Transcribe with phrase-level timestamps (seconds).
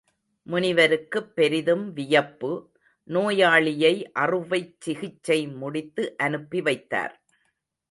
[0.47, 4.03] முனிவருக்குப் பெரிதும் வியப்பு—நோயாளியை
[4.19, 7.21] அறுவைச் சிகிச்சை முடித்து அனுப்பிவைத்தார்.